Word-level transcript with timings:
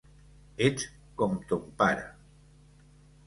Ets 0.67 0.85
com 1.19 1.35
ton 1.51 1.67
pare. 1.81 2.05